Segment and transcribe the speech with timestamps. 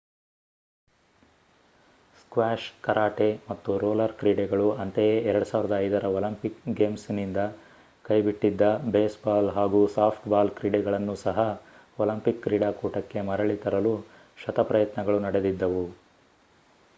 [2.21, 7.43] squash karate ಮತ್ತು roller ಕ್ರೀಡೆಗಳು ಅಂತೆಯೇ 2005 ರ ಒಲಿಂಪಿಕ್ ಗೇಮ್ಸ್‌ನಿಂದ
[8.05, 11.37] ಕೈಬಿಟ್ಟಿದ್ದ ಬೇಸ್‌ಬಾಲ್ ಹಾಗೂ ಸಾಫ್ಟ್‌ಬಾಲ್ ಕ್ರೀಡೆಗಳನ್ನು ಸಹ
[11.99, 13.95] ಒಲಿಂಪಿಕ್ ಕ್ರೀಡಾಕೂಟಕ್ಕೆ ಮರಳಿ ತರಲು
[14.37, 15.85] ಶತಪ್ರಯತ್ನಗಳು ನಡೆದಿದ್ದವು